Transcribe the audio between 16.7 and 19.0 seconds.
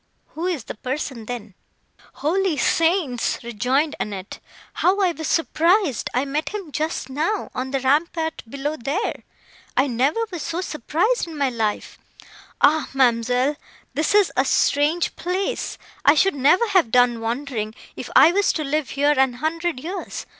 done wondering, if I was to live